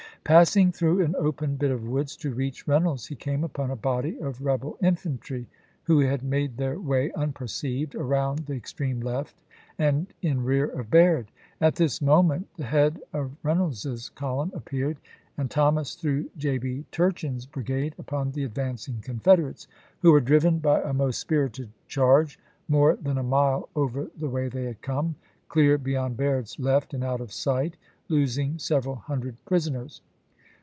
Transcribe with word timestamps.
Passing 0.23 0.71
through 0.71 1.01
an 1.03 1.15
open 1.17 1.55
bit 1.55 1.71
of 1.71 1.83
woods 1.83 2.15
to 2.17 2.31
reach 2.31 2.67
Reynolds 2.67 3.07
he 3.07 3.15
came 3.15 3.43
upon 3.43 3.71
a 3.71 3.75
body 3.75 4.19
of 4.19 4.39
rebel 4.39 4.77
infantry, 4.79 5.47
who 5.85 5.99
had 6.01 6.21
made 6.21 6.55
their 6.57 6.79
way, 6.79 7.11
unperceived, 7.13 7.95
around 7.95 8.45
the 8.45 8.53
extreme 8.53 8.99
left 9.01 9.35
and 9.79 10.13
in 10.21 10.43
rear 10.43 10.65
of 10.67 10.91
Baird. 10.91 11.31
At 11.59 11.75
this 11.75 12.03
moment 12.03 12.47
the 12.55 12.65
head 12.65 13.01
of 13.11 13.31
Reynolds's 13.41 14.09
column 14.09 14.51
appeared, 14.53 14.97
and 15.39 15.49
Thomas 15.49 15.95
threw 15.95 16.29
J. 16.37 16.59
B. 16.59 16.85
Turchin's 16.91 17.47
brigade 17.47 17.95
upon 17.97 18.31
the 18.31 18.43
advancing 18.43 18.99
Confederates, 19.01 19.67
who 20.03 20.11
were 20.11 20.21
driven 20.21 20.59
by 20.59 20.81
a 20.81 20.93
most 20.93 21.19
spirited 21.19 21.69
charge 21.87 22.39
more 22.67 22.95
than 22.95 23.17
a 23.17 23.23
mile 23.23 23.69
over 23.75 24.11
the 24.15 24.29
way 24.29 24.49
they 24.49 24.65
had 24.65 24.83
come, 24.83 25.15
clear 25.49 25.79
beyond 25.79 26.15
Baird's 26.15 26.59
left 26.59 26.93
and 26.93 27.03
out 27.03 27.21
of 27.21 27.33
sight, 27.33 27.75
losing 28.07 28.59
several 28.59 28.95
hundred 28.95 29.35
prison 29.45 29.75
ers. 29.77 29.99